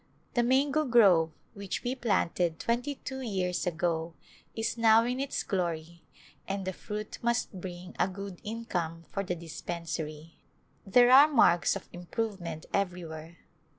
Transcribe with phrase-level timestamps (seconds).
[0.33, 4.15] The mango grove which we planted twenty two years ago
[4.55, 6.01] is now in its glory
[6.47, 10.33] and the fruit must bring a good income for the dispensary.
[10.87, 13.37] There are marks of im provement everywhere.